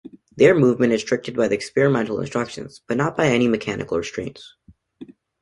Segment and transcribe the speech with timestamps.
[0.35, 4.55] Their movement is restricted by the experimental instructions, but not by any mechanical restraints.